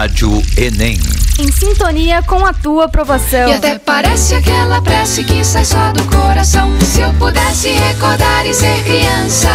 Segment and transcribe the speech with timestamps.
[0.00, 0.98] Rádio Enem.
[1.38, 3.50] Em sintonia com a tua aprovação.
[3.50, 6.70] E até parece aquela prece que sai só do coração.
[6.80, 9.50] Se eu pudesse recordar e ser criança.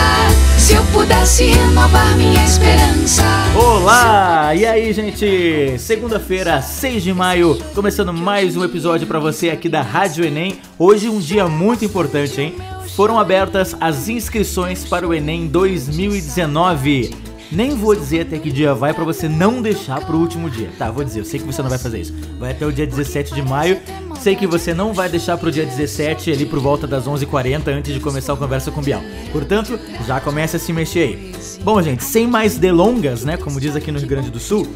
[0.59, 3.23] Se eu pudesse renovar minha esperança.
[3.55, 4.53] Olá!
[4.53, 5.79] E aí, gente?
[5.79, 10.59] Segunda-feira, 6 de maio, começando mais um episódio para você aqui da Rádio Enem.
[10.77, 12.55] Hoje um dia muito importante, hein?
[12.95, 17.33] Foram abertas as inscrições para o Enem 2019.
[17.55, 20.69] Nem vou dizer até que dia vai para você não deixar pro último dia.
[20.77, 22.13] Tá, vou dizer, eu sei que você não vai fazer isso.
[22.37, 23.79] Vai até o dia 17 de maio.
[24.19, 27.93] Sei que você não vai deixar pro dia 17 ali por volta das 11h40 antes
[27.93, 29.01] de começar a conversa com o Bial.
[29.31, 31.31] Portanto, já comece a se mexer aí.
[31.63, 34.67] Bom, gente, sem mais delongas, né, como diz aqui no Rio Grande do Sul,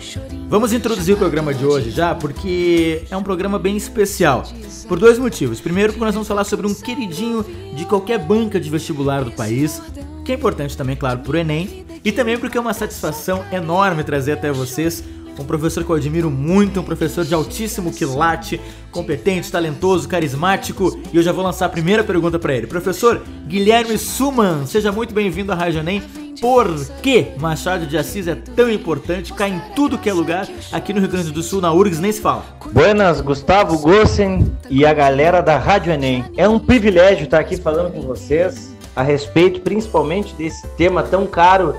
[0.47, 4.43] vamos introduzir o programa de hoje já, porque é um programa bem especial.
[4.87, 5.59] Por dois motivos.
[5.59, 9.81] Primeiro, porque nós vamos falar sobre um queridinho de qualquer banca de vestibular do país,
[10.23, 14.33] que é importante também, claro, pro Enem, e também porque é uma satisfação enorme trazer
[14.33, 15.03] até vocês
[15.41, 18.59] um professor que eu admiro muito, um professor de altíssimo quilate,
[18.91, 20.99] competente, talentoso, carismático.
[21.13, 22.67] E eu já vou lançar a primeira pergunta para ele.
[22.67, 26.01] Professor Guilherme Suman, seja muito bem-vindo à Rádio Enem.
[26.41, 30.93] Por que Machado de Assis é tão importante, cai em tudo que é lugar, aqui
[30.93, 32.45] no Rio Grande do Sul, na URGS, nem se fala.
[32.71, 36.23] Buenas, Gustavo Gossen e a galera da Rádio Enem.
[36.37, 41.75] É um privilégio estar aqui falando com vocês a respeito principalmente desse tema tão caro,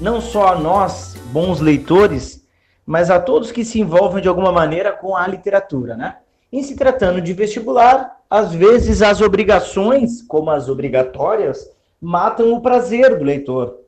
[0.00, 2.44] não só a nós, bons leitores,
[2.84, 6.16] mas a todos que se envolvem de alguma maneira com a literatura, né?
[6.52, 13.16] Em se tratando de vestibular, às vezes as obrigações, como as obrigatórias, matam o prazer
[13.16, 13.78] do leitor.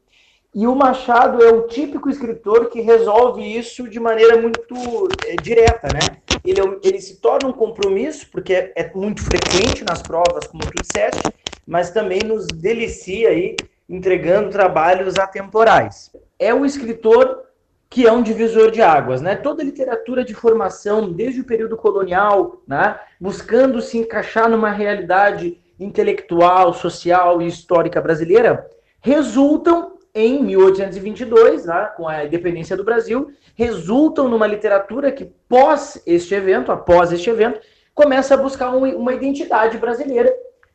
[0.55, 5.89] E o Machado é o típico escritor que resolve isso de maneira muito é, direta,
[5.89, 6.19] né?
[6.45, 10.63] Ele, é ele se torna um compromisso, porque é, é muito frequente nas provas, como
[10.65, 11.23] tu disseste,
[11.67, 13.57] mas também nos delicia aí
[13.89, 16.11] entregando trabalhos atemporais.
[16.39, 17.43] É o escritor
[17.89, 19.37] que é um divisor de águas, né?
[19.37, 22.99] Toda literatura de formação, desde o período colonial, né?
[23.21, 28.69] buscando se encaixar numa realidade intelectual, social e histórica brasileira,
[29.01, 36.35] resultam em 1822, né, com a independência do Brasil, resultam numa literatura que pós este
[36.35, 37.61] evento, após este evento,
[37.95, 40.33] começa a buscar uma identidade brasileira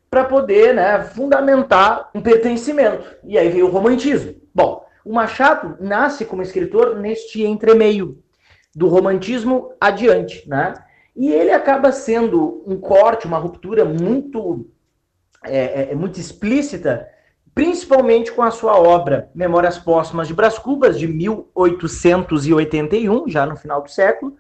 [0.10, 3.18] para poder né, fundamentar um pertencimento.
[3.24, 4.36] E aí veio o romantismo.
[4.54, 8.18] Bom, o Machado nasce como escritor neste entremeio
[8.76, 10.74] do romantismo adiante, né?
[11.16, 14.68] E ele acaba sendo um corte, uma ruptura muito,
[15.44, 17.08] é, é, é muito explícita,
[17.54, 23.82] principalmente com a sua obra Memórias Póstumas de Brás Cubas, de 1881, já no final
[23.82, 24.38] do século,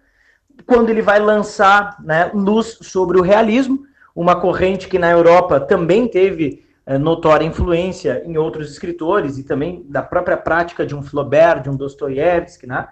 [0.66, 6.08] quando ele vai lançar né, luz sobre o realismo, uma corrente que na Europa também
[6.08, 11.62] teve é, notória influência em outros escritores e também da própria prática de um Flaubert,
[11.62, 12.88] de um Dostoiévski, né?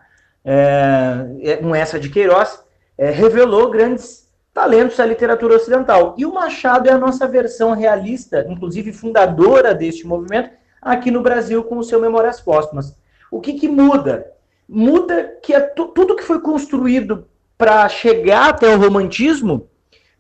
[0.46, 2.64] É, um essa de Queiroz,
[2.98, 6.16] é, revelou grandes talentos da literatura ocidental.
[6.18, 10.52] E o Machado é a nossa versão realista, inclusive fundadora deste movimento,
[10.82, 12.96] aqui no Brasil com o seu Memórias Póstumas.
[13.30, 14.32] O que, que muda?
[14.68, 19.68] Muda que é tudo que foi construído para chegar até o romantismo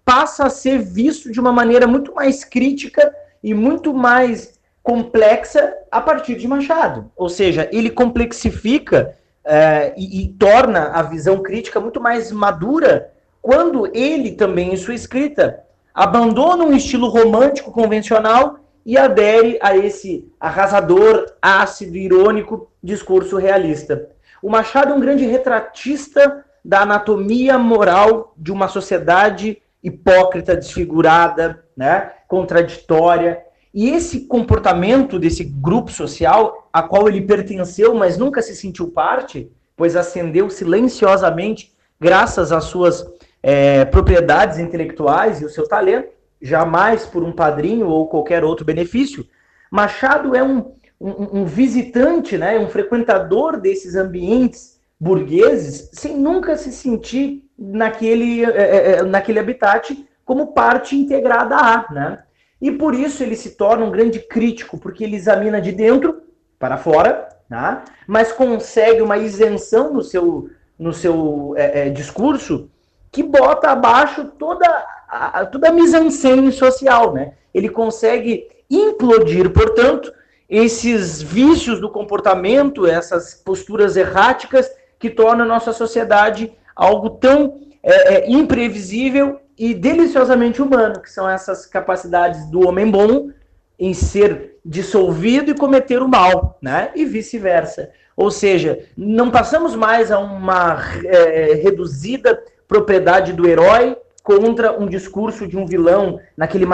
[0.07, 3.13] passa a ser visto de uma maneira muito mais crítica
[3.43, 7.11] e muito mais complexa a partir de Machado.
[7.13, 9.13] Ou seja, ele complexifica
[9.43, 14.93] uh, e, e torna a visão crítica muito mais madura quando ele também, em sua
[14.93, 15.59] escrita,
[15.93, 24.07] abandona um estilo romântico convencional e adere a esse arrasador, ácido, irônico discurso realista.
[24.41, 32.11] O Machado é um grande retratista da anatomia moral de uma sociedade hipócrita, desfigurada, né,
[32.27, 33.41] contraditória.
[33.73, 39.51] E esse comportamento desse grupo social a qual ele pertenceu, mas nunca se sentiu parte,
[39.75, 43.05] pois ascendeu silenciosamente graças às suas
[43.41, 46.09] é, propriedades intelectuais e o seu talento,
[46.41, 49.25] jamais por um padrinho ou qualquer outro benefício.
[49.71, 56.71] Machado é um, um, um visitante, né, um frequentador desses ambientes burgueses, sem nunca se
[56.71, 62.19] sentir naquele, é, é, é, naquele habitat como parte integrada a, né?
[62.61, 66.23] E por isso ele se torna um grande crítico, porque ele examina de dentro
[66.57, 67.83] para fora, né?
[68.07, 72.69] mas consegue uma isenção no seu, no seu é, é, discurso
[73.11, 74.65] que bota abaixo toda
[75.07, 77.13] a, toda a mise-en-scène social.
[77.13, 77.33] Né?
[77.53, 80.11] Ele consegue implodir, portanto,
[80.49, 88.13] esses vícios do comportamento, essas posturas erráticas que tornam a nossa sociedade algo tão é,
[88.15, 93.31] é, imprevisível e deliciosamente humano, que são essas capacidades do homem bom
[93.79, 96.91] em ser dissolvido e cometer o mal, né?
[96.95, 97.89] E vice-versa.
[98.15, 105.47] Ou seja, não passamos mais a uma é, reduzida propriedade do herói contra um discurso
[105.47, 106.65] de um vilão naquele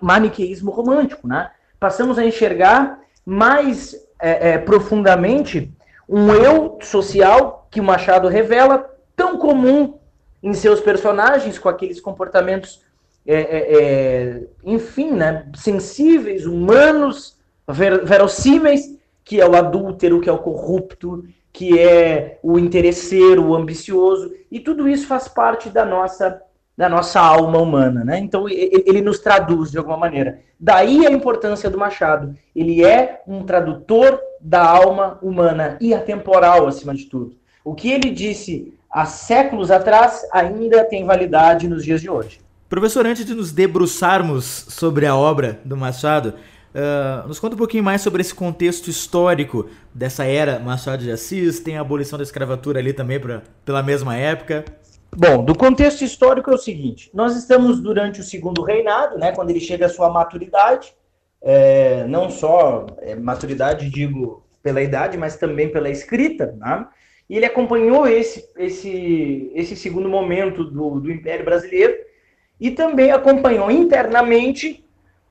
[0.00, 1.50] maniqueísmo romântico, né?
[1.78, 5.72] Passamos a enxergar mais é, é, profundamente
[6.08, 9.98] um eu social que o Machado revela tão comum
[10.40, 12.80] em seus personagens com aqueles comportamentos,
[13.26, 17.36] é, é, é enfim, né, sensíveis, humanos,
[17.68, 23.56] ver, verossímeis, que é o adúltero, que é o corrupto, que é o interesseiro, o
[23.56, 26.40] ambicioso, e tudo isso faz parte da nossa
[26.76, 28.20] da nossa alma humana, né?
[28.20, 30.38] Então ele nos traduz de alguma maneira.
[30.60, 32.36] Daí a importância do Machado.
[32.54, 37.34] Ele é um tradutor da alma humana e atemporal acima de tudo.
[37.64, 42.40] O que ele disse há séculos atrás ainda tem validade nos dias de hoje.
[42.68, 46.34] Professor, antes de nos debruçarmos sobre a obra do Machado,
[46.68, 51.60] Uh, nos conta um pouquinho mais sobre esse contexto histórico dessa era Machado de Assis,
[51.60, 54.66] tem a abolição da escravatura ali também pra, pela mesma época.
[55.16, 59.50] Bom, do contexto histórico é o seguinte: nós estamos durante o segundo reinado, né, quando
[59.50, 60.94] ele chega à sua maturidade,
[61.40, 66.86] é, não só é, maturidade, digo, pela idade, mas também pela escrita, né?
[67.28, 71.94] E ele acompanhou esse, esse, esse segundo momento do, do Império Brasileiro
[72.58, 74.84] e também acompanhou internamente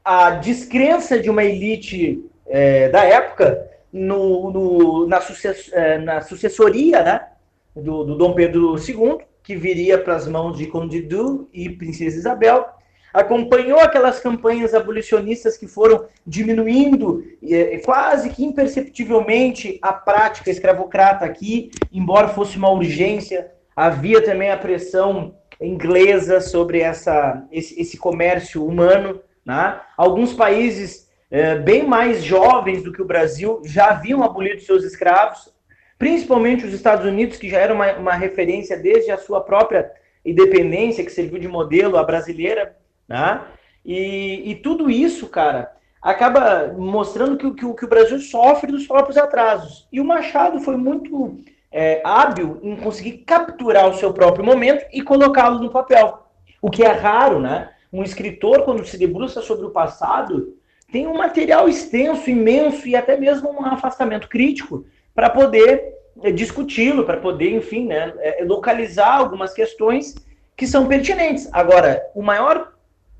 [0.04, 7.04] a descrença de uma elite é, da época no, no na, sucess, é, na, sucessoria
[7.04, 7.28] né,
[7.76, 12.18] do, do, Dom Pedro II, que viria para as mãos de Conde Du e Princesa
[12.18, 12.66] Isabel,
[13.14, 21.72] acompanhou aquelas campanhas abolicionistas que foram diminuindo é, quase que imperceptivelmente a prática escravocrata aqui,
[21.92, 29.22] embora fosse uma urgência, havia também a pressão inglesa sobre essa, esse, esse comércio humano
[29.48, 29.80] né?
[29.96, 35.50] Alguns países é, bem mais jovens do que o Brasil já haviam abolido seus escravos,
[35.98, 39.90] principalmente os Estados Unidos, que já era uma, uma referência desde a sua própria
[40.26, 42.76] independência, que serviu de modelo à brasileira.
[43.08, 43.42] Né?
[43.86, 45.72] E, e tudo isso, cara,
[46.02, 49.88] acaba mostrando que, que, que, o Brasil sofre dos próprios atrasos.
[49.92, 51.38] E o Machado foi muito
[51.72, 56.28] é, hábil em conseguir capturar o seu próprio momento e colocá-lo no papel.
[56.62, 57.72] O que é raro, né?
[57.92, 60.58] Um escritor, quando se debruça sobre o passado,
[60.92, 65.94] tem um material extenso, imenso e até mesmo um afastamento crítico para poder
[66.24, 70.16] é, discuti-lo, para poder, enfim, né, é, localizar algumas questões
[70.56, 71.50] que são pertinentes.
[71.52, 72.74] Agora, o maior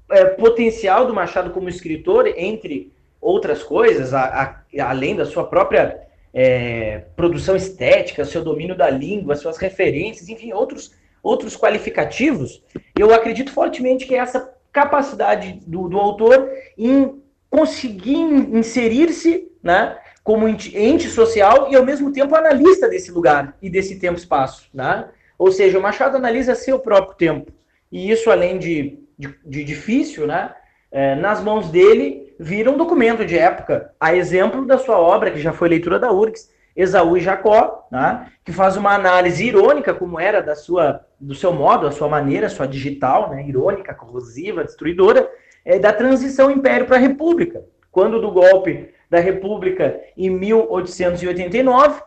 [0.10, 6.08] é, potencial do Machado como escritor, entre outras coisas, a, a, além da sua própria
[6.34, 10.94] é, produção estética, seu domínio da língua, suas referências, enfim, outros,
[11.24, 12.64] outros qualificativos,
[12.98, 21.08] eu acredito fortemente que essa capacidade do, do autor em conseguir inserir-se né, como ente
[21.10, 24.70] social e, ao mesmo tempo, analista desse lugar e desse tempo-espaço.
[24.74, 25.08] Né?
[25.38, 27.52] Ou seja, o Machado analisa seu próprio tempo.
[27.92, 30.52] E isso, além de, de, de difícil, né,
[30.92, 33.94] é, nas mãos dele, vira um documento de época.
[34.00, 38.28] A exemplo da sua obra, que já foi leitura da URGS, Esaú e Jacó, né,
[38.46, 42.46] que faz uma análise irônica, como era da sua, do seu modo, a sua maneira,
[42.46, 45.28] a sua digital, né, irônica, corrosiva, destruidora,
[45.66, 47.66] é, da transição império para república.
[47.92, 52.02] Quando do golpe da república em 1889,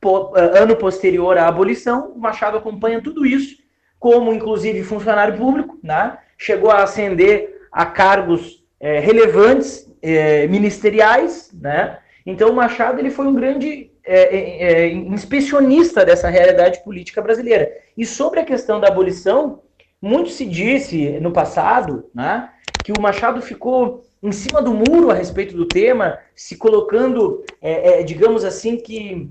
[0.00, 3.56] po, eh, ano posterior à abolição, Machado acompanha tudo isso,
[3.98, 11.98] como inclusive funcionário público, né, chegou a ascender a cargos é, relevantes é, ministeriais, né,
[12.24, 17.72] então Machado ele foi um grande é, é, é, inspecionista dessa realidade política brasileira.
[17.98, 19.62] E sobre a questão da abolição,
[20.00, 22.48] muito se disse no passado né,
[22.84, 28.04] que o Machado ficou em cima do muro a respeito do tema, se colocando, é,
[28.04, 29.28] digamos assim, que,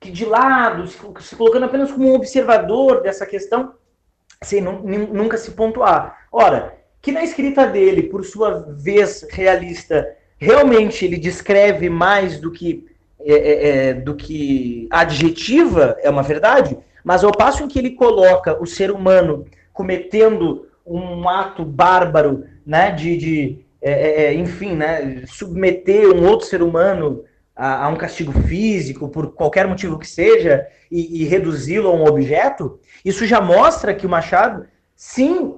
[0.00, 3.74] que de lado, se, se, colocando apenas como um observador dessa questão,
[4.42, 6.17] sem nunca se pontuar.
[6.30, 12.86] Ora, que na escrita dele, por sua vez realista, realmente ele descreve mais do que
[13.20, 17.90] é, é, é, do que adjetiva é uma verdade, mas ao passo em que ele
[17.90, 24.74] coloca o ser humano cometendo um ato bárbaro, né, de, de é, é, é enfim,
[24.74, 30.06] né, submeter um outro ser humano a, a um castigo físico, por qualquer motivo que
[30.06, 35.56] seja, e, e reduzi-lo a um objeto, isso já mostra que o Machado, sim,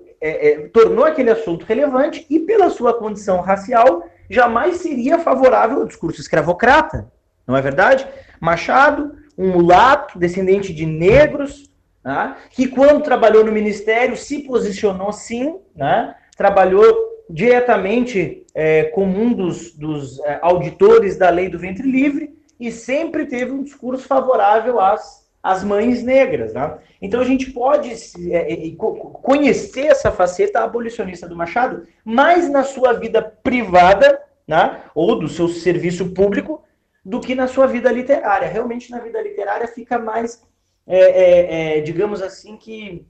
[0.72, 7.10] tornou aquele assunto relevante e, pela sua condição racial, jamais seria favorável ao discurso escravocrata
[7.50, 8.06] não é verdade?
[8.40, 11.68] Machado, um mulato, descendente de negros,
[12.02, 16.84] né, que quando trabalhou no ministério se posicionou sim, né, trabalhou
[17.28, 23.26] diretamente é, como um dos, dos é, auditores da lei do ventre livre e sempre
[23.26, 26.52] teve um discurso favorável às, às mães negras.
[26.52, 26.78] Né?
[27.00, 27.90] Então a gente pode
[28.30, 35.18] é, é, conhecer essa faceta abolicionista do Machado, mais na sua vida privada, né, ou
[35.18, 36.62] do seu serviço público,
[37.04, 38.48] do que na sua vida literária.
[38.48, 40.42] Realmente na vida literária fica mais,
[40.86, 43.06] é, é, é digamos assim, que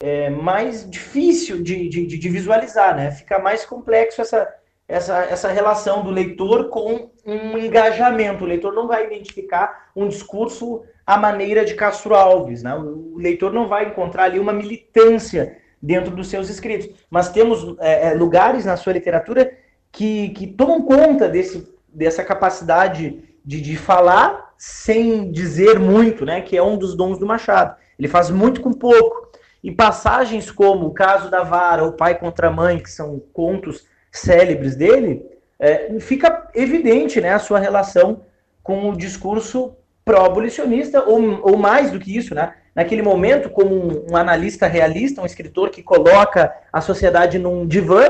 [0.00, 3.10] é mais difícil de, de, de, visualizar, né?
[3.10, 4.54] Fica mais complexo essa,
[4.88, 8.42] essa, essa relação do leitor com um engajamento.
[8.42, 12.74] O leitor não vai identificar um discurso à maneira de Castro Alves, né?
[12.74, 16.88] O leitor não vai encontrar ali uma militância dentro dos seus escritos.
[17.10, 19.52] Mas temos é, é lugares na sua literatura
[19.92, 26.40] que, que tomam conta desse, dessa capacidade de, de falar sem dizer muito, né?
[26.40, 27.76] Que é um dos dons do Machado.
[27.98, 29.28] Ele faz muito com pouco.
[29.62, 33.86] E passagens como o caso da vara, o pai contra a mãe, que são contos
[34.12, 35.24] célebres dele,
[35.58, 38.22] é, fica evidente né, a sua relação
[38.62, 42.54] com o discurso pró-abolicionista, ou, ou mais do que isso, né?
[42.74, 48.06] Naquele momento, como um, um, analista realista, um escritor que coloca a sociedade num divã,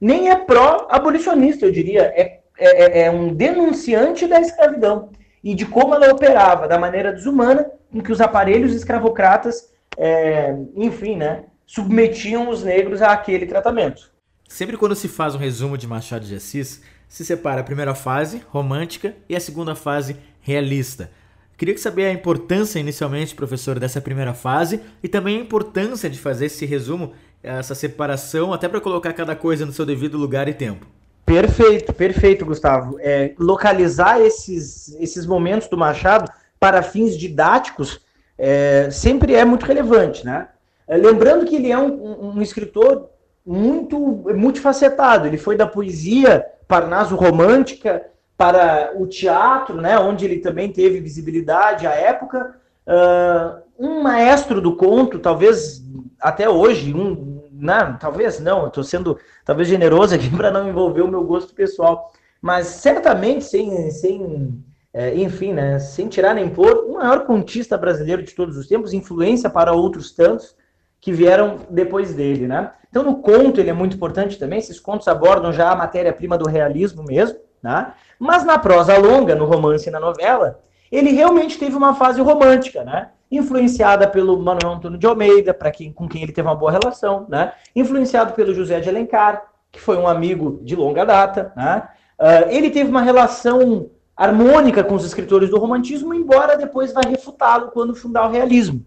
[0.00, 5.10] nem é pró-abolicionista, eu diria, é, é, é um denunciante da escravidão
[5.42, 11.16] e de como ela operava, da maneira desumana com que os aparelhos escravocratas é, enfim,
[11.16, 14.09] né, submetiam os negros àquele tratamento.
[14.50, 18.42] Sempre quando se faz um resumo de Machado de Assis, se separa a primeira fase,
[18.48, 21.08] romântica, e a segunda fase, realista.
[21.56, 26.46] Queria saber a importância inicialmente, professor, dessa primeira fase e também a importância de fazer
[26.46, 30.84] esse resumo, essa separação, até para colocar cada coisa no seu devido lugar e tempo.
[31.24, 32.96] Perfeito, perfeito, Gustavo.
[32.98, 36.28] É, localizar esses, esses momentos do Machado
[36.58, 38.00] para fins didáticos
[38.36, 40.48] é, sempre é muito relevante, né?
[40.88, 43.10] É, lembrando que ele é um, um, escritor
[43.50, 45.26] muito multifacetado.
[45.26, 51.84] Ele foi da poesia parnaso romântica para o teatro, né, onde ele também teve visibilidade
[51.84, 52.54] à época.
[52.86, 55.82] Uh, um maestro do conto, talvez
[56.20, 61.08] até hoje, um, não, talvez não, estou sendo talvez generoso aqui para não envolver o
[61.08, 64.62] meu gosto pessoal, mas certamente sem, sem
[64.94, 68.92] é, enfim, né, sem tirar nem pôr, o maior contista brasileiro de todos os tempos,
[68.92, 70.54] influência para outros tantos
[71.00, 72.72] que vieram depois dele, né?
[72.90, 76.48] Então, no conto ele é muito importante também, esses contos abordam já a matéria-prima do
[76.48, 77.92] realismo mesmo, né?
[78.18, 82.84] Mas na prosa longa, no romance e na novela, ele realmente teve uma fase romântica,
[82.84, 83.10] né?
[83.30, 87.26] Influenciada pelo Manuel Antônio de Almeida, para quem com quem ele teve uma boa relação,
[87.28, 87.52] né?
[87.74, 91.88] Influenciado pelo José de Alencar, que foi um amigo de longa data, né?
[92.18, 97.70] Uh, ele teve uma relação harmônica com os escritores do romantismo, embora depois vá refutá-lo
[97.70, 98.84] quando fundar o realismo.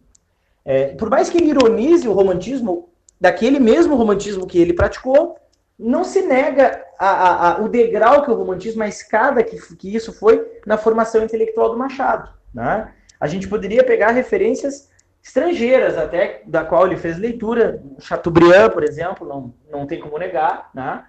[0.66, 2.90] É, por mais que ele ironize o romantismo,
[3.20, 5.38] daquele mesmo romantismo que ele praticou,
[5.78, 9.94] não se nega a, a, a, o degrau que o romantismo, a escada que, que
[9.94, 12.30] isso foi na formação intelectual do Machado.
[12.54, 12.92] Né?
[13.20, 14.90] A gente poderia pegar referências
[15.22, 20.70] estrangeiras, até da qual ele fez leitura, Chateaubriand, por exemplo, não, não tem como negar,
[20.74, 21.06] né?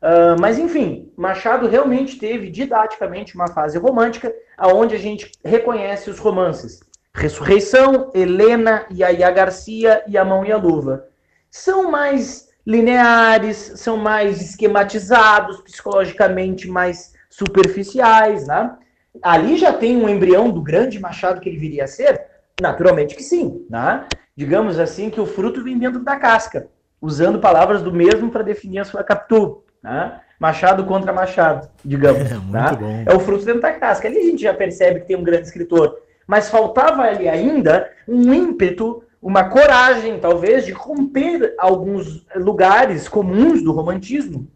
[0.00, 6.18] Uh, mas enfim, Machado realmente teve didaticamente uma fase romântica, aonde a gente reconhece os
[6.18, 6.80] romances
[7.18, 11.06] Ressurreição, Helena, Yaya Garcia e A Mão e a Luva.
[11.50, 18.72] São mais lineares, são mais esquematizados, psicologicamente mais superficiais, né?
[19.20, 22.24] Ali já tem um embrião do grande Machado que ele viria a ser?
[22.60, 24.04] Naturalmente que sim, né?
[24.36, 26.68] Digamos assim que o fruto vem dentro da casca,
[27.00, 29.56] usando palavras do mesmo para definir a sua captura.
[29.82, 30.20] Né?
[30.38, 32.30] Machado contra Machado, digamos.
[32.30, 32.78] É, tá?
[33.06, 34.06] é o fruto dentro da casca.
[34.06, 35.98] Ali a gente já percebe que tem um grande escritor.
[36.28, 43.72] Mas faltava ali ainda um ímpeto, uma coragem, talvez, de romper alguns lugares comuns do
[43.72, 44.46] romantismo,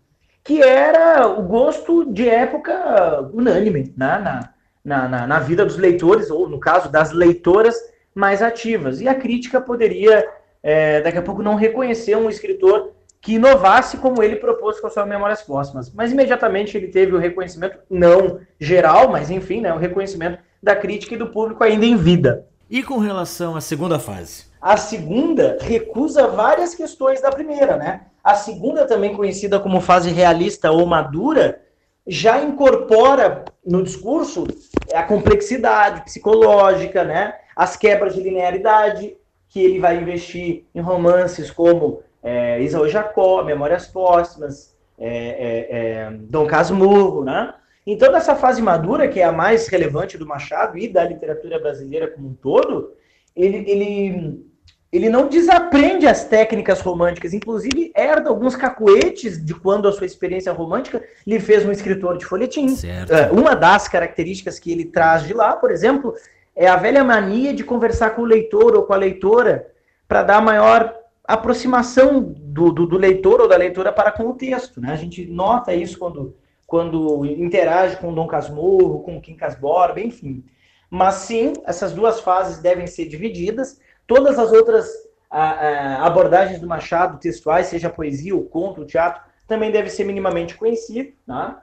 [0.44, 4.50] que era o gosto de época unânime né?
[4.84, 7.74] na, na, na, vida dos leitores, ou no caso das leitoras
[8.14, 9.00] mais ativas.
[9.00, 10.28] E a crítica poderia,
[10.62, 14.92] é, daqui a pouco, não reconhecer um escritor que inovasse como ele propôs com as
[14.92, 15.90] suas memórias póstumas.
[15.94, 21.14] Mas imediatamente ele teve o reconhecimento, não geral, mas enfim, né, o reconhecimento da crítica
[21.14, 22.46] e do público ainda em vida.
[22.70, 24.44] E com relação à segunda fase?
[24.60, 28.02] A segunda recusa várias questões da primeira, né?
[28.22, 31.60] A segunda, também conhecida como fase realista ou madura,
[32.06, 34.46] já incorpora no discurso
[34.94, 37.34] a complexidade psicológica, né?
[37.56, 39.16] As quebras de linearidade,
[39.48, 46.10] que ele vai investir em romances como é, Isaú Jacó, Memórias Póstumas, é, é, é,
[46.12, 47.52] Dom Casmurro, né?
[47.86, 52.08] Então, nessa fase madura, que é a mais relevante do Machado e da literatura brasileira
[52.08, 52.92] como um todo,
[53.34, 54.52] ele, ele
[54.92, 60.52] ele não desaprende as técnicas românticas, inclusive herda alguns cacuetes de quando a sua experiência
[60.52, 62.68] romântica lhe fez um escritor de folhetim.
[62.68, 63.10] Certo.
[63.10, 66.14] É, uma das características que ele traz de lá, por exemplo,
[66.54, 69.66] é a velha mania de conversar com o leitor ou com a leitora
[70.06, 74.78] para dar maior aproximação do, do, do, leitor ou da leitora para com o texto.
[74.78, 74.92] Né?
[74.92, 76.36] A gente nota isso quando,
[76.72, 80.42] quando interage com Dom Casmurro, com Quincas Borba, enfim.
[80.88, 83.78] Mas sim, essas duas fases devem ser divididas.
[84.06, 84.88] Todas as outras
[85.30, 90.04] a, a, abordagens do Machado, textuais, seja poesia, o conto, o teatro, também deve ser
[90.04, 91.12] minimamente conhecido.
[91.26, 91.56] Né?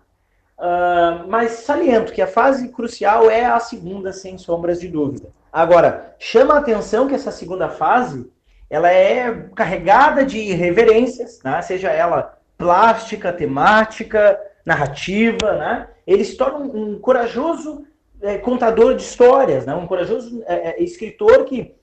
[0.59, 5.29] Uh, mas saliento que a fase crucial é a segunda, sem sombras de dúvida.
[5.51, 8.31] Agora, chama a atenção que essa segunda fase
[8.69, 11.63] ela é carregada de reverências, né?
[11.63, 15.53] seja ela plástica, temática, narrativa.
[15.53, 15.87] Né?
[16.05, 17.85] Ele se torna um, um corajoso
[18.21, 19.73] é, contador de histórias, né?
[19.75, 21.73] um corajoso é, é, escritor que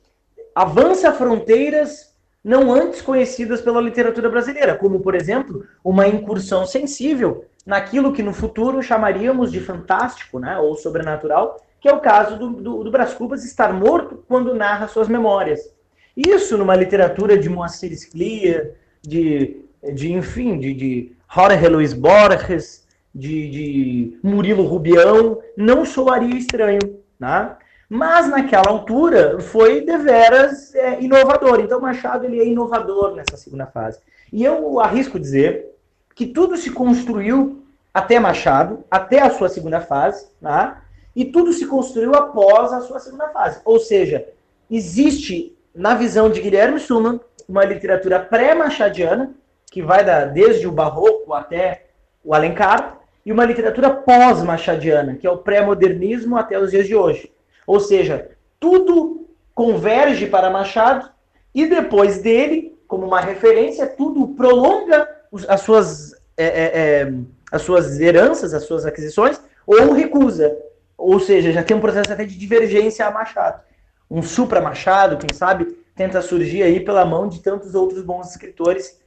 [0.55, 8.13] avança fronteiras não antes conhecidas pela literatura brasileira, como, por exemplo, uma incursão sensível naquilo
[8.13, 10.57] que no futuro chamaríamos de fantástico né?
[10.57, 14.87] ou sobrenatural, que é o caso do, do, do Brás Cubas estar morto quando narra
[14.87, 15.61] suas memórias.
[16.17, 23.51] Isso numa literatura de Moacir Sclia, de, de enfim, de, de Jorge Luiz Borges, de,
[23.51, 27.57] de Murilo Rubião, não soaria estranho, né?
[27.89, 31.61] Mas naquela altura foi deveras é, inovador.
[31.61, 34.01] Então Machado ele é inovador nessa segunda fase.
[34.33, 35.67] E eu arrisco dizer
[36.15, 37.63] que tudo se construiu
[37.95, 40.77] até Machado, até a sua segunda fase, né?
[41.17, 43.61] e tudo se construiu após a sua segunda fase.
[43.65, 44.29] Ou seja,
[44.71, 47.19] existe na visão de Guilherme Suman,
[47.49, 49.35] uma literatura pré-machadiana,
[49.77, 51.89] que vai da, desde o barroco até
[52.25, 57.31] o Alencar, e uma literatura pós-machadiana, que é o pré-modernismo até os dias de hoje.
[57.67, 61.11] Ou seja, tudo converge para Machado,
[61.55, 65.07] e depois dele, como uma referência, tudo prolonga
[65.47, 66.65] as suas, é, é,
[67.03, 67.13] é,
[67.53, 70.57] as suas heranças, as suas aquisições, ou recusa.
[70.97, 73.61] Ou seja, já tem um processo até de divergência a Machado
[74.11, 78.99] um supra Machado, quem sabe, tenta surgir aí pela mão de tantos outros bons escritores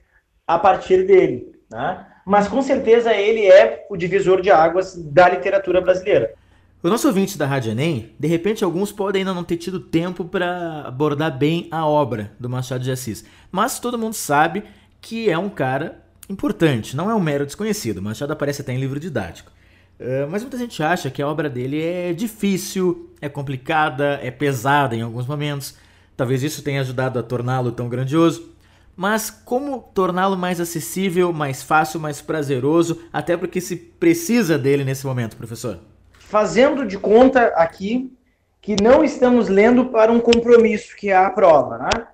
[0.49, 1.51] a partir dele.
[1.69, 2.03] Né?
[2.25, 6.33] Mas com certeza ele é o divisor de águas da literatura brasileira.
[6.81, 10.25] O nosso ouvinte da Rádio Enem, de repente alguns podem ainda não ter tido tempo
[10.25, 14.63] para abordar bem a obra do Machado de Assis, mas todo mundo sabe
[14.99, 18.01] que é um cara importante, não é um mero desconhecido.
[18.01, 19.51] Machado aparece até em livro didático.
[19.99, 24.95] Uh, mas muita gente acha que a obra dele é difícil, é complicada, é pesada
[24.95, 25.75] em alguns momentos.
[26.17, 28.57] Talvez isso tenha ajudado a torná-lo tão grandioso.
[28.99, 35.07] Mas como torná-lo mais acessível, mais fácil, mais prazeroso, até porque se precisa dele nesse
[35.07, 35.79] momento, professor?
[36.19, 38.13] Fazendo de conta aqui
[38.59, 41.77] que não estamos lendo para um compromisso, que é a prova.
[41.77, 42.07] Né?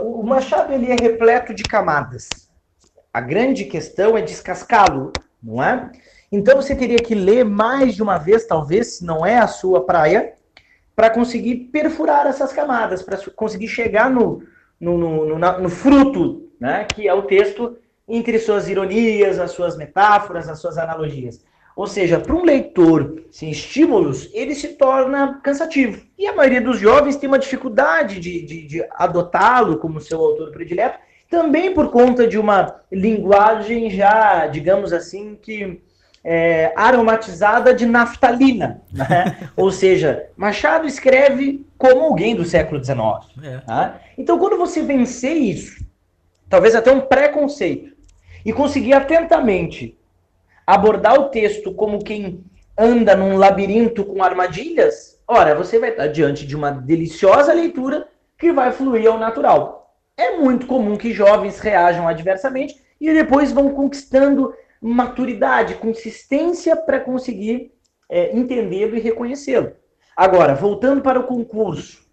[0.00, 2.30] O Machado ele é repleto de camadas.
[3.12, 5.92] A grande questão é descascá-lo, não é?
[6.32, 9.84] Então você teria que ler mais de uma vez, talvez, se não é a sua
[9.84, 10.32] praia,
[10.94, 14.42] para conseguir perfurar essas camadas, para conseguir chegar no,
[14.80, 17.76] no, no, no, no fruto, né, que é o texto,
[18.08, 21.44] entre suas ironias, as suas metáforas, as suas analogias.
[21.74, 26.00] Ou seja, para um leitor sem estímulos, ele se torna cansativo.
[26.16, 30.50] E a maioria dos jovens tem uma dificuldade de, de, de adotá-lo como seu autor
[30.52, 35.82] predileto, também por conta de uma linguagem já, digamos assim, que
[36.28, 38.82] é, aromatizada de naftalina.
[38.92, 39.48] Né?
[39.56, 42.98] Ou seja, Machado escreve como alguém do século XIX.
[43.44, 43.58] É.
[43.58, 44.00] Tá?
[44.18, 45.86] Então, quando você vencer isso,
[46.48, 47.94] talvez até um preconceito,
[48.44, 49.96] e conseguir atentamente
[50.66, 52.42] abordar o texto como quem
[52.76, 58.52] anda num labirinto com armadilhas, ora, você vai estar diante de uma deliciosa leitura que
[58.52, 59.94] vai fluir ao natural.
[60.16, 64.52] É muito comum que jovens reajam adversamente e depois vão conquistando
[64.86, 67.72] maturidade, consistência para conseguir
[68.08, 69.72] é, entendê-lo e reconhecê-lo.
[70.16, 72.06] Agora, voltando para o concurso,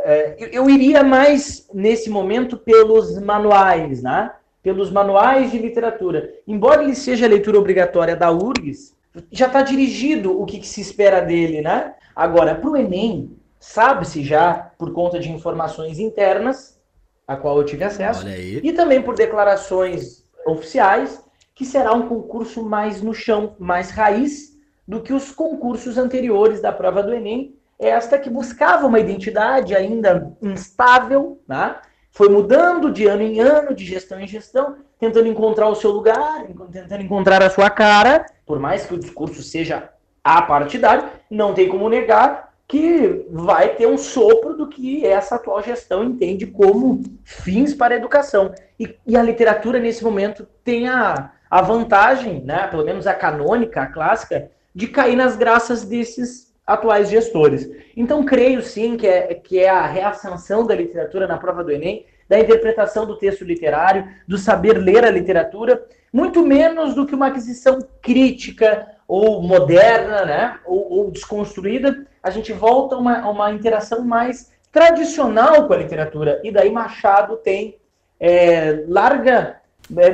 [0.00, 4.32] é, eu, eu, iria mais nesse momento pelos manuais, né?
[4.62, 6.32] pelos manuais de literatura.
[6.46, 8.96] Embora ele seja leitura obrigatória da URGS,
[9.30, 11.60] já está dirigido o que, que, se espera dele.
[11.60, 11.94] Né?
[12.14, 16.80] Agora, para o Enem, sabe-se já, por conta de informações internas,
[17.26, 21.22] a qual eu tive acesso, e também por declarações oficiais,
[21.60, 26.72] que será um concurso mais no chão, mais raiz do que os concursos anteriores da
[26.72, 31.76] prova do Enem, esta que buscava uma identidade ainda instável, né?
[32.10, 36.46] foi mudando de ano em ano, de gestão em gestão, tentando encontrar o seu lugar,
[36.72, 39.90] tentando encontrar a sua cara, por mais que o discurso seja
[40.24, 46.02] apartidário, não tem como negar que vai ter um sopro do que essa atual gestão
[46.02, 48.54] entende como fins para a educação.
[48.78, 53.82] E, e a literatura, nesse momento, tem a, a vantagem, né, pelo menos a canônica,
[53.82, 57.68] a clássica, de cair nas graças desses atuais gestores.
[57.96, 62.06] Então, creio sim que é, que é a reascensão da literatura na prova do Enem,
[62.28, 67.26] da interpretação do texto literário, do saber ler a literatura, muito menos do que uma
[67.26, 72.06] aquisição crítica ou moderna, né, ou, ou desconstruída.
[72.22, 76.40] A gente volta a uma, uma interação mais tradicional com a literatura.
[76.44, 77.76] E daí Machado tem
[78.20, 79.59] é, larga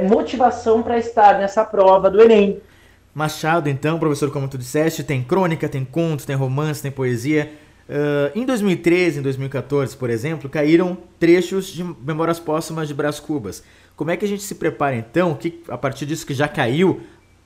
[0.08, 2.60] motivação para estar nessa prova do Enem.
[3.14, 7.50] Machado, então, professor, como tu disseste, tem crônica, tem contos, tem romance, tem poesia.
[7.88, 13.62] Uh, em 2013, em 2014, por exemplo, caíram trechos de Memórias Póstumas de Brás Cubas.
[13.94, 17.00] Como é que a gente se prepara, então, que, a partir disso que já caiu,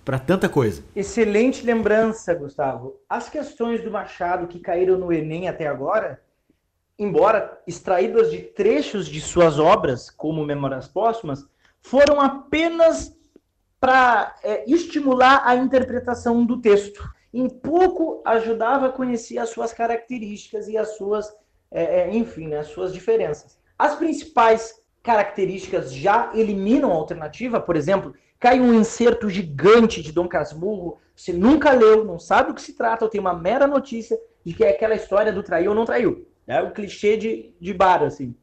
[0.05, 0.83] para tanta coisa?
[0.97, 2.97] Excelente lembrança, Gustavo.
[3.09, 6.21] As questões do Machado que caíram no Enem até agora,
[6.99, 11.47] embora extraídas de trechos de suas obras, como Memórias Póstumas,
[11.83, 13.17] foram apenas
[13.81, 17.03] para é, estimular a interpretação do texto.
[17.33, 21.33] Em pouco ajudava a conhecer as suas características e as suas,
[21.71, 23.59] é, é, enfim, né, as suas diferenças.
[23.79, 30.29] As principais características já eliminam a alternativa, por exemplo, cai um inserto gigante de Dom
[30.29, 34.19] Casmurro, você nunca leu, não sabe o que se trata, ou tem uma mera notícia
[34.45, 36.27] de que é aquela história do traiu ou não traiu.
[36.47, 38.35] É o clichê de, de bar, assim.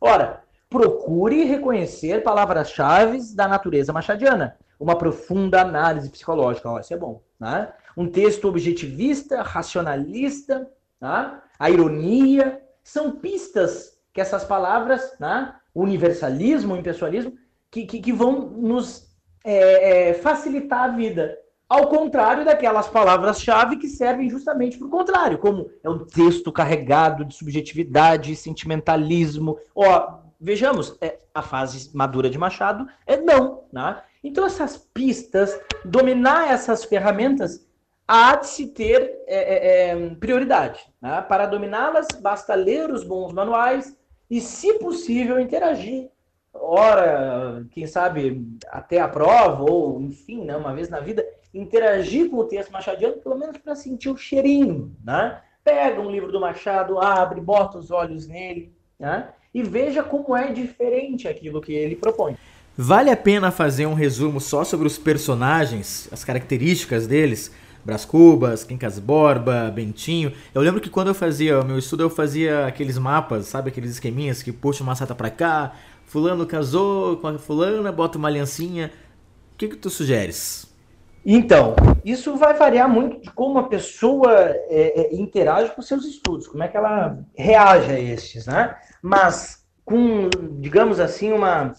[0.00, 0.43] Ora,
[0.74, 6.68] procure reconhecer palavras-chave da natureza machadiana uma profunda análise psicológica.
[6.68, 7.22] Ó, isso é bom.
[7.38, 7.72] Né?
[7.96, 10.68] Um texto objetivista, racionalista,
[11.00, 11.38] né?
[11.60, 15.54] a ironia, são pistas que essas palavras, né?
[15.72, 17.34] universalismo, impessoalismo,
[17.70, 21.38] que, que, que vão nos é, é, facilitar a vida.
[21.68, 27.24] Ao contrário daquelas palavras-chave que servem justamente para o contrário, como é um texto carregado
[27.24, 29.56] de subjetividade, sentimentalismo.
[29.72, 34.02] Ó, vejamos, é, a fase madura de Machado é não, né?
[34.22, 37.66] Então, essas pistas, dominar essas ferramentas,
[38.06, 40.80] há de se ter é, é, é, prioridade.
[41.00, 41.20] Né?
[41.22, 43.96] Para dominá-las, basta ler os bons manuais
[44.30, 46.10] e, se possível, interagir.
[46.54, 52.36] Ora, quem sabe até a prova, ou enfim, né, uma vez na vida, interagir com
[52.36, 54.96] o texto machadiano, pelo menos para sentir o cheirinho.
[55.04, 55.42] Né?
[55.62, 59.32] Pega um livro do Machado, abre, bota os olhos nele né?
[59.54, 62.36] E veja como é diferente aquilo que ele propõe.
[62.76, 67.52] Vale a pena fazer um resumo só sobre os personagens, as características deles?
[67.84, 70.32] Brás Cubas, Quincas Borba, Bentinho.
[70.54, 73.68] Eu lembro que quando eu fazia o meu estudo, eu fazia aqueles mapas, sabe?
[73.68, 75.74] Aqueles esqueminhas que puxa uma seta pra cá,
[76.06, 78.90] fulano casou com a fulana, bota uma aliancinha.
[79.52, 80.66] O que, que tu sugeres?
[81.26, 86.46] Então, isso vai variar muito de como a pessoa é, é, interage com seus estudos,
[86.46, 88.76] como é que ela reage a estes, né?
[89.06, 91.74] Mas com, digamos assim, uma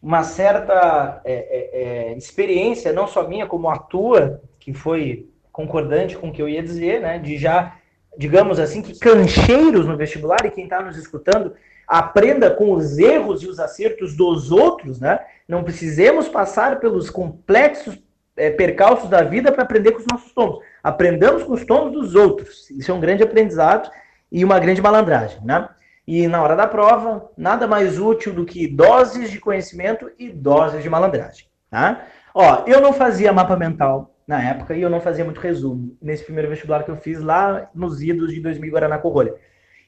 [0.00, 6.16] uma certa é, é, é, experiência, não só minha, como a tua, que foi concordante
[6.16, 7.18] com o que eu ia dizer, né?
[7.18, 7.74] De já,
[8.16, 11.54] digamos assim, que cancheiros no vestibular, e quem está nos escutando,
[11.88, 15.18] aprenda com os erros e os acertos dos outros, né?
[15.48, 17.98] Não precisemos passar pelos complexos
[18.36, 20.60] é, percalços da vida para aprender com os nossos tomos.
[20.84, 22.70] Aprendamos com os tomos dos outros.
[22.70, 23.90] Isso é um grande aprendizado
[24.30, 25.68] e uma grande malandragem, né?
[26.06, 30.82] E na hora da prova, nada mais útil do que doses de conhecimento e doses
[30.82, 31.46] de malandragem.
[31.70, 32.06] Tá?
[32.34, 36.24] Ó, eu não fazia mapa mental na época e eu não fazia muito resumo nesse
[36.24, 39.34] primeiro vestibular que eu fiz lá nos idos de 2000 Guaraná Corrolha.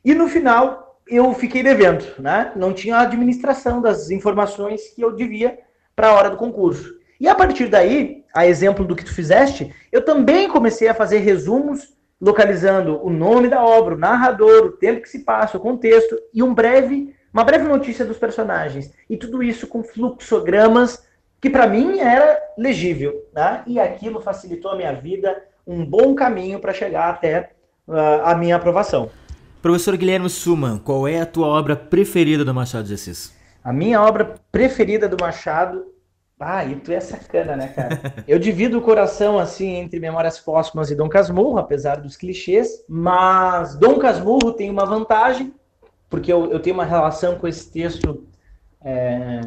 [0.05, 2.52] E no final eu fiquei devendo, né?
[2.57, 5.59] Não tinha a administração das informações que eu devia
[5.94, 6.96] para a hora do concurso.
[7.18, 11.18] E a partir daí, a exemplo do que tu fizeste, eu também comecei a fazer
[11.18, 16.16] resumos localizando o nome da obra, o narrador, o tempo que se passa, o contexto
[16.33, 18.92] e um breve, uma breve notícia dos personagens.
[19.09, 21.05] E tudo isso com fluxogramas
[21.40, 23.62] que para mim era legível, né?
[23.66, 27.50] E aquilo facilitou a minha vida, um bom caminho para chegar até
[27.87, 29.11] uh, a minha aprovação.
[29.61, 33.35] Professor Guilherme Suman, qual é a tua obra preferida do Machado de Assis?
[33.62, 35.85] A minha obra preferida do Machado
[36.38, 37.99] ah, e tu é sacana, né, cara?
[38.29, 43.75] Eu divido o coração, assim, entre Memórias Póstumas e Dom Casmurro, apesar dos clichês, mas
[43.77, 45.55] Dom Casmurro tem uma vantagem,
[46.11, 48.27] porque eu, eu tenho uma relação com esse texto
[48.85, 49.40] é,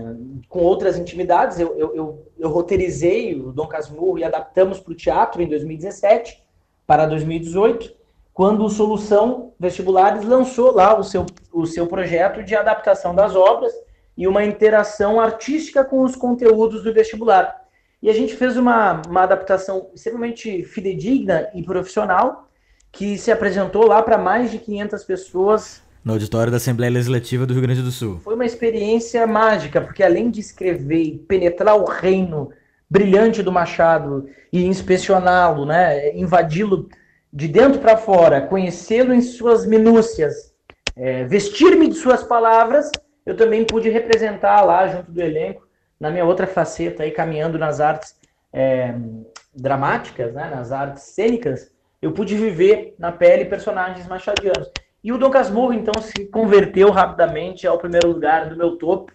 [0.49, 1.59] com outras intimidades.
[1.59, 6.43] Eu, eu, eu, eu, roteirizei o Dom Casmurro e adaptamos para o teatro em 2017
[6.85, 7.95] para 2018,
[8.33, 13.71] quando o Solução Vestibulares lançou lá o seu, o seu projeto de adaptação das obras,
[14.19, 17.55] e uma interação artística com os conteúdos do vestibular.
[18.03, 22.49] E a gente fez uma, uma adaptação extremamente fidedigna e profissional,
[22.91, 25.81] que se apresentou lá para mais de 500 pessoas.
[26.03, 28.19] No auditório da Assembleia Legislativa do Rio Grande do Sul.
[28.21, 32.51] Foi uma experiência mágica, porque além de escrever e penetrar o reino
[32.89, 36.89] brilhante do Machado e inspecioná-lo, né, invadi-lo
[37.31, 40.53] de dentro para fora, conhecê-lo em suas minúcias,
[40.93, 42.91] é, vestir-me de suas palavras,
[43.29, 45.67] eu também pude representar lá junto do elenco,
[45.99, 48.17] na minha outra faceta aí, caminhando nas artes
[48.51, 48.95] é,
[49.53, 54.71] dramáticas, né, nas artes cênicas, eu pude viver na pele personagens machadianos.
[55.03, 59.11] E o Dom Casmurro, então, se converteu rapidamente ao primeiro lugar do meu topo,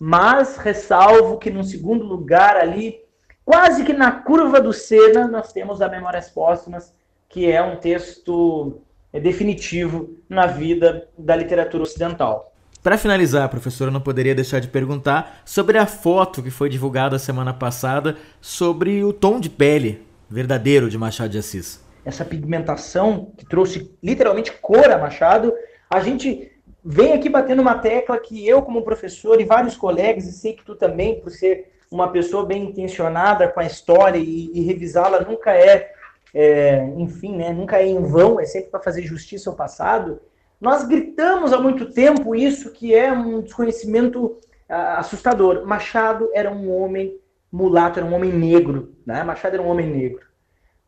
[0.00, 3.00] mas ressalvo que no segundo lugar ali,
[3.44, 6.94] quase que na curva do Sena, nós temos a Memórias Póstumas,
[7.28, 8.80] que é um texto
[9.12, 12.49] definitivo na vida da literatura ocidental.
[12.82, 17.18] Para finalizar, professor, eu não poderia deixar de perguntar sobre a foto que foi divulgada
[17.18, 21.84] semana passada sobre o tom de pele verdadeiro de Machado de Assis.
[22.06, 25.52] Essa pigmentação que trouxe literalmente cor a Machado,
[25.90, 26.50] a gente
[26.82, 30.64] vem aqui batendo uma tecla que eu, como professor, e vários colegas, e sei que
[30.64, 35.52] tu também, por ser uma pessoa bem intencionada com a história e, e revisá-la, nunca
[35.52, 35.92] é,
[36.32, 40.18] é, enfim, né, nunca é em vão, é sempre para fazer justiça ao passado.
[40.60, 45.64] Nós gritamos há muito tempo isso que é um desconhecimento ah, assustador.
[45.64, 47.18] Machado era um homem
[47.50, 48.94] mulato, era um homem negro.
[49.06, 49.24] Né?
[49.24, 50.28] Machado era um homem negro.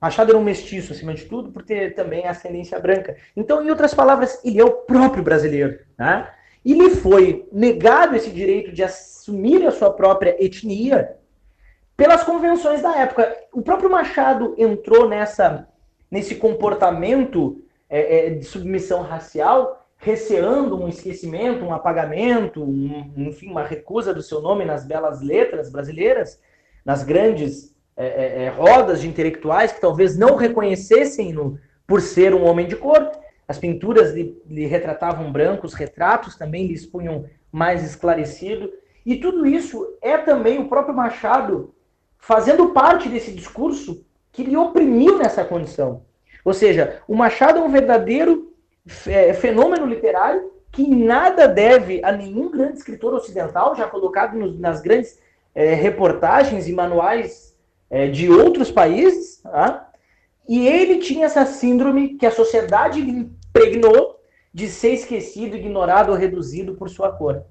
[0.01, 3.17] Machado era um mestiço, acima de tudo, por ter também ascendência branca.
[3.37, 5.79] Então, em outras palavras, ele é o próprio brasileiro.
[5.97, 6.29] Né?
[6.65, 11.17] E lhe foi negado esse direito de assumir a sua própria etnia
[11.97, 13.35] pelas convenções da época.
[13.53, 15.69] O próprio Machado entrou nessa,
[16.11, 17.62] nesse comportamento
[17.93, 24.23] é, é, de submissão racial, receando um esquecimento, um apagamento, um, enfim, uma recusa do
[24.23, 26.41] seu nome nas belas letras brasileiras,
[26.87, 32.45] nas grandes é, é, é rodas de intelectuais que talvez não reconhecessem-no por ser um
[32.45, 33.13] homem de cor.
[33.47, 38.73] As pinturas lhe, lhe retratavam brancos, retratos também lhe expunham mais esclarecido.
[39.05, 41.75] E tudo isso é também o próprio Machado
[42.17, 44.03] fazendo parte desse discurso
[44.33, 46.07] que lhe oprimiu nessa condição.
[46.45, 48.53] Ou seja, o Machado é um verdadeiro
[49.07, 54.81] é, fenômeno literário que nada deve a nenhum grande escritor ocidental, já colocado nos, nas
[54.81, 55.21] grandes
[55.55, 57.57] é, reportagens e manuais
[57.91, 59.43] é, de outros países.
[59.43, 59.91] Tá?
[60.49, 64.19] E ele tinha essa síndrome que a sociedade lhe impregnou
[64.53, 67.45] de ser esquecido, ignorado ou reduzido por sua cor.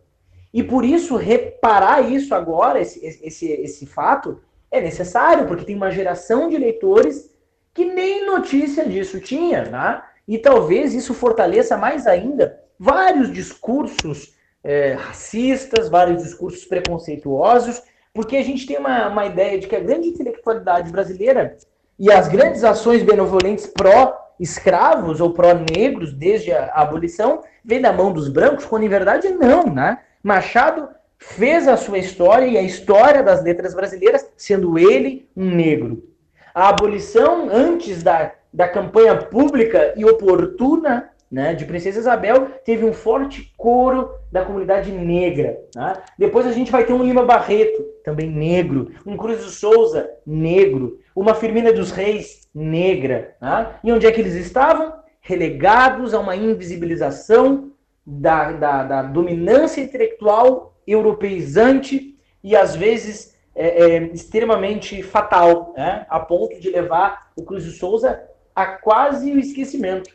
[0.54, 5.92] E por isso, reparar isso agora, esse, esse, esse fato, é necessário, porque tem uma
[5.92, 7.32] geração de leitores
[7.74, 10.02] que nem notícia disso tinha, né?
[10.28, 17.82] E talvez isso fortaleça mais ainda vários discursos é, racistas, vários discursos preconceituosos,
[18.14, 21.58] porque a gente tem uma, uma ideia de que a grande intelectualidade brasileira
[21.98, 28.28] e as grandes ações benevolentes pró-escravos ou pró-negros desde a abolição vem da mão dos
[28.28, 30.00] brancos, quando em verdade não, né?
[30.24, 36.11] Machado fez a sua história e a história das letras brasileiras sendo ele um negro.
[36.54, 42.92] A abolição antes da, da campanha pública e oportuna né, de Princesa Isabel teve um
[42.92, 45.58] forte coro da comunidade negra.
[45.74, 45.94] Né?
[46.18, 51.00] Depois a gente vai ter um Lima Barreto, também negro, um Cruz do Souza, negro,
[51.16, 53.36] uma Firmina dos Reis, negra.
[53.42, 53.68] Né?
[53.84, 54.94] E onde é que eles estavam?
[55.22, 57.72] Relegados a uma invisibilização
[58.06, 63.31] da, da, da dominância intelectual europeizante e às vezes
[63.62, 66.04] é, é, extremamente fatal, né?
[66.10, 68.24] a ponto de levar o Cruz de Souza
[68.56, 70.10] a quase o esquecimento.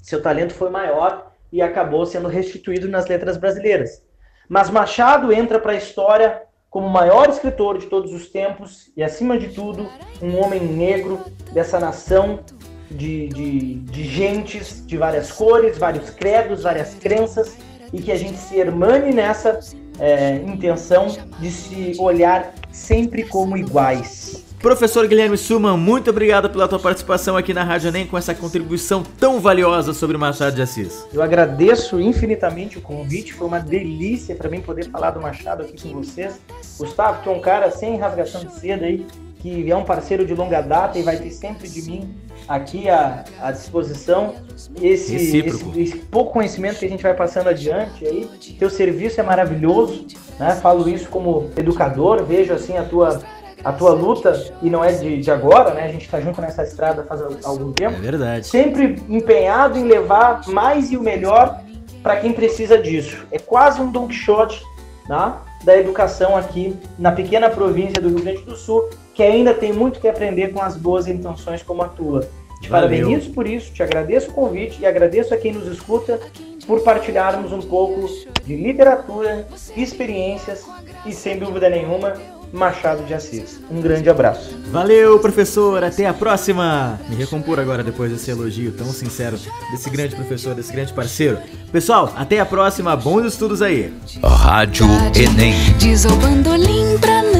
[0.00, 4.04] Seu talento foi maior e acabou sendo restituído nas letras brasileiras.
[4.48, 9.02] Mas Machado entra para a história como o maior escritor de todos os tempos e,
[9.02, 9.88] acima de tudo,
[10.22, 11.20] um homem negro
[11.52, 12.40] dessa nação
[12.88, 17.58] de, de, de gentes de várias cores, vários credos, várias crenças
[17.92, 19.58] e que a gente se hermane nessa
[19.98, 24.44] é, intenção de se olhar sempre como iguais.
[24.62, 29.02] Professor Guilherme Suman, muito obrigado pela tua participação aqui na Rádio Enem com essa contribuição
[29.02, 31.04] tão valiosa sobre Machado de Assis.
[31.12, 35.90] Eu agradeço infinitamente o convite, foi uma delícia para mim poder falar do Machado aqui
[35.90, 36.40] com vocês.
[36.78, 39.04] Gustavo, que é um cara sem rasgação de seda aí,
[39.40, 42.14] que é um parceiro de longa data e vai ter sempre de mim
[42.48, 44.34] aqui à, à disposição.
[44.80, 45.38] Esse, esse,
[45.76, 48.28] esse, pouco conhecimento que a gente vai passando adiante aí,
[48.58, 50.06] teu serviço é maravilhoso,
[50.38, 50.54] né?
[50.56, 53.20] Falo isso como educador, vejo assim a tua
[53.64, 55.84] a tua luta, e não é de, de agora, né?
[55.84, 57.94] A gente está junto nessa estrada faz algum tempo.
[57.94, 58.46] É verdade.
[58.46, 61.60] Sempre empenhado em levar mais e o melhor
[62.02, 63.24] para quem precisa disso.
[63.30, 64.60] É quase um Don Quixote
[65.08, 65.34] né?
[65.64, 70.00] da educação aqui na pequena província do Rio Grande do Sul, que ainda tem muito
[70.00, 72.28] que aprender com as boas intenções como a tua.
[72.60, 72.88] Te Valeu.
[72.88, 76.20] parabenizo por isso, te agradeço o convite e agradeço a quem nos escuta
[76.66, 78.08] por partilharmos um pouco
[78.44, 79.46] de literatura,
[79.76, 80.64] experiências
[81.04, 82.14] e, sem dúvida nenhuma,
[82.52, 83.60] Machado de Assis.
[83.70, 84.56] Um grande abraço.
[84.70, 85.82] Valeu, professor.
[85.82, 87.00] Até a próxima.
[87.08, 89.38] Me recompor agora depois desse elogio tão sincero
[89.70, 91.38] desse grande professor, desse grande parceiro.
[91.72, 92.94] Pessoal, até a próxima.
[92.94, 93.92] Bons estudos aí.
[94.22, 95.54] Rádio Enem.
[95.78, 97.31] Diz ao bandolim pra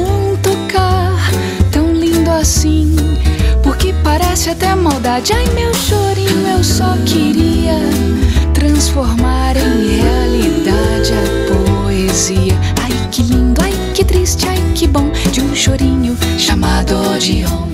[2.43, 2.93] assim.
[3.63, 5.31] Porque parece até maldade.
[5.31, 7.79] Ai, meu chorinho, eu só queria
[8.53, 12.59] transformar em realidade a poesia.
[12.81, 17.72] Ai, que lindo, ai, que triste, ai, que bom de um chorinho chamado Odeon.